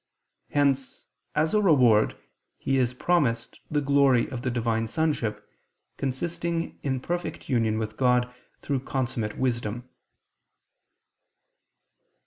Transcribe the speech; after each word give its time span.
Hence, 0.49 1.05
as 1.35 1.53
a 1.53 1.61
reward, 1.61 2.17
he 2.57 2.79
is 2.79 2.91
promised 2.95 3.59
the 3.69 3.81
glory 3.81 4.27
of 4.31 4.41
the 4.41 4.49
Divine 4.49 4.87
sonship, 4.87 5.47
consisting 5.97 6.79
in 6.81 6.99
perfect 6.99 7.47
union 7.49 7.77
with 7.77 7.97
God 7.97 8.33
through 8.63 8.79
consummate 8.79 9.37
wisdom. 9.37 9.87